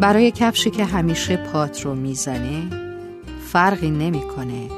[0.00, 2.70] برای کفشی که همیشه پات رو می‌زنه
[3.52, 4.68] فرقی نمی‌کنه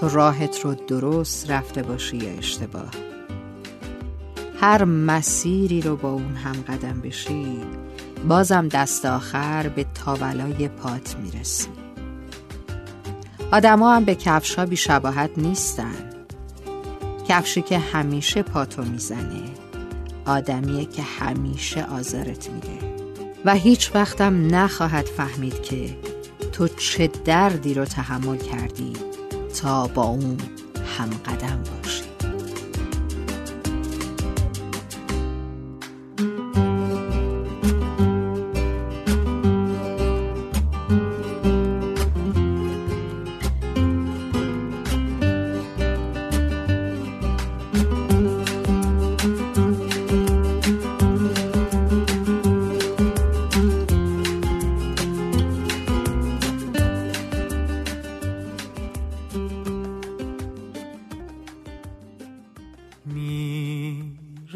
[0.00, 2.90] تو راهت رو درست رفته باشی یا اشتباه.
[4.60, 7.60] هر مسیری رو با اون هم قدم بشی
[8.28, 11.68] بازم دست آخر به تاولای پات می‌رسی.
[13.52, 16.10] آدما هم به کفش ها بیشباهت نیستن.
[17.28, 19.42] کفشی که همیشه پاتو می‌زنه
[20.26, 22.95] آدمیه که همیشه آزارت میده.
[23.44, 25.96] و هیچ وقتم نخواهد فهمید که
[26.52, 28.92] تو چه دردی رو تحمل کردی
[29.60, 30.36] تا با اون
[30.98, 31.62] هم قدم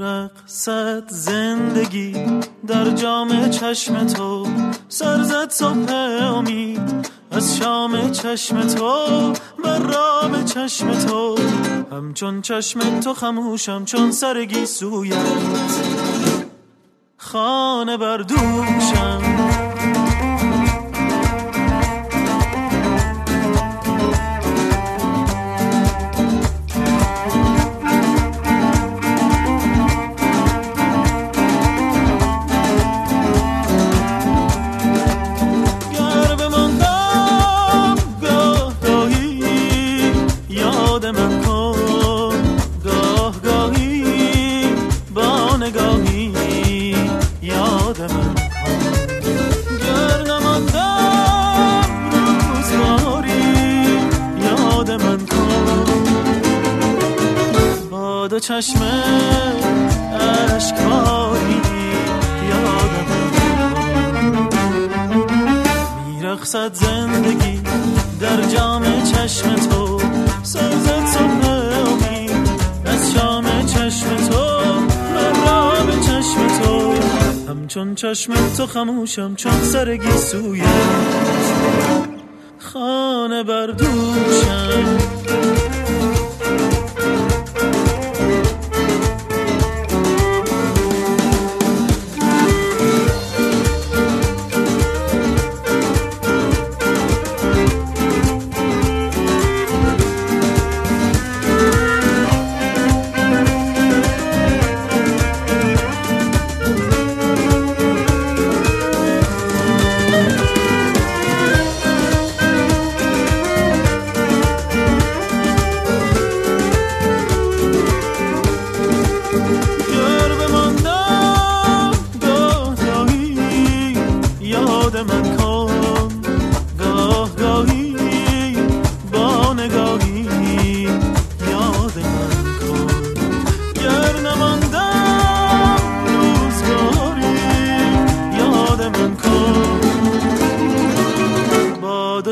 [0.00, 2.12] رقصت زندگی
[2.66, 4.46] در جام چشم تو
[4.88, 5.92] سرزد صبح
[6.22, 9.32] امید از شام چشم تو
[9.64, 11.38] بر رام چشم تو.
[11.92, 15.16] همچون چشم تو خموشم چون سرگی سویت.
[17.16, 18.22] خانه بر
[58.40, 58.80] چشم
[60.54, 61.60] عشقایی
[62.48, 63.10] یادم
[66.06, 67.60] میرخصد زندگی
[68.20, 70.00] در جام چشم تو
[70.42, 72.50] سازد صبح امید
[72.86, 74.60] از شام چشم تو
[75.46, 76.94] من چشم تو.
[77.48, 80.66] همچون چشم تو خموشم چون سرگی سویت
[82.58, 85.19] خانه بردوشم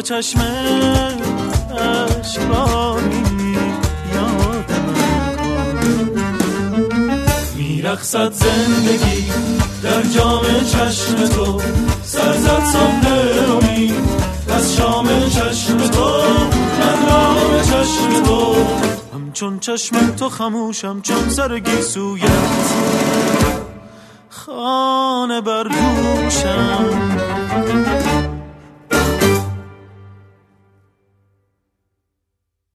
[0.08, 0.40] چشم
[2.18, 3.22] اشکباری
[4.14, 4.94] یادم.
[7.56, 9.32] میرخصد زندگی
[9.82, 11.60] در جام چشم تو.
[12.02, 13.06] سرزد صبح
[13.52, 13.94] امید
[14.48, 16.22] از شام چشم تو.
[16.80, 18.54] من رام چشم تو.
[19.14, 22.28] همچون چشم تو خموشم چون سرگی سویت
[24.28, 27.07] خانه بر دوشم